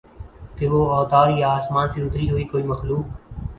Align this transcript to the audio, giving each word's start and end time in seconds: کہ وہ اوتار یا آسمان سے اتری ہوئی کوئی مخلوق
کہ 0.57 0.67
وہ 0.67 0.81
اوتار 0.95 1.27
یا 1.37 1.49
آسمان 1.49 1.89
سے 1.89 2.01
اتری 2.01 2.29
ہوئی 2.29 2.43
کوئی 2.51 2.63
مخلوق 2.63 3.05